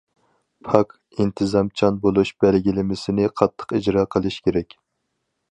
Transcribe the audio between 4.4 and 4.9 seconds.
كېرەك.